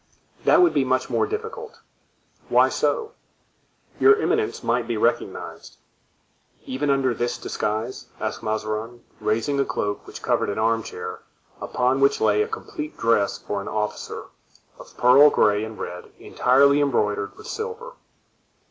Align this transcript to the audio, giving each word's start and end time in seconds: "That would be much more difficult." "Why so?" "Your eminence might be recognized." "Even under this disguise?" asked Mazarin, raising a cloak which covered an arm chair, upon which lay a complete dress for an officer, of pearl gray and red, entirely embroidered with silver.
"That 0.45 0.63
would 0.63 0.73
be 0.73 0.83
much 0.83 1.11
more 1.11 1.27
difficult." 1.27 1.79
"Why 2.49 2.69
so?" 2.69 3.11
"Your 3.99 4.15
eminence 4.15 4.63
might 4.63 4.87
be 4.87 4.97
recognized." 4.97 5.77
"Even 6.65 6.89
under 6.89 7.13
this 7.13 7.37
disguise?" 7.37 8.07
asked 8.19 8.41
Mazarin, 8.41 9.03
raising 9.19 9.59
a 9.59 9.63
cloak 9.63 10.07
which 10.07 10.23
covered 10.23 10.49
an 10.49 10.57
arm 10.57 10.81
chair, 10.81 11.21
upon 11.61 11.99
which 11.99 12.19
lay 12.19 12.41
a 12.41 12.47
complete 12.47 12.97
dress 12.97 13.37
for 13.37 13.61
an 13.61 13.67
officer, 13.67 14.25
of 14.79 14.97
pearl 14.97 15.29
gray 15.29 15.63
and 15.63 15.77
red, 15.77 16.05
entirely 16.17 16.81
embroidered 16.81 17.37
with 17.37 17.45
silver. 17.45 17.93